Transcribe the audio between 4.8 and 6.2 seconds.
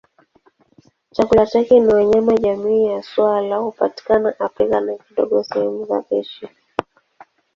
na kidogo sehemu za